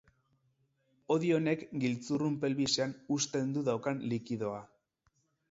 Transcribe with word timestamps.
Hodi 1.15 1.29
honek 1.39 1.65
giltzurrun 1.83 2.39
pelbisean 2.47 2.97
husten 3.17 3.53
du 3.59 3.65
daukan 3.69 4.03
likidoa. 4.15 4.65